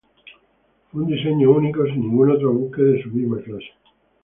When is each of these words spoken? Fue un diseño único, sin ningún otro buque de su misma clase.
Fue 0.91 1.03
un 1.03 1.09
diseño 1.11 1.51
único, 1.51 1.85
sin 1.85 1.99
ningún 2.01 2.31
otro 2.31 2.51
buque 2.51 2.81
de 2.81 3.03
su 3.03 3.11
misma 3.11 3.37
clase. 3.39 3.69